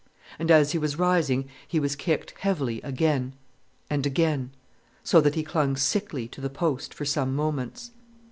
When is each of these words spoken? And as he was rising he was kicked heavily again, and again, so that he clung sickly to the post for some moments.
And 0.39 0.49
as 0.49 0.71
he 0.71 0.79
was 0.79 0.97
rising 0.97 1.47
he 1.67 1.79
was 1.79 1.95
kicked 1.95 2.31
heavily 2.39 2.81
again, 2.81 3.35
and 3.87 4.03
again, 4.03 4.49
so 5.03 5.21
that 5.21 5.35
he 5.35 5.43
clung 5.43 5.75
sickly 5.75 6.27
to 6.29 6.41
the 6.41 6.49
post 6.49 6.91
for 6.91 7.05
some 7.05 7.35
moments. 7.35 7.91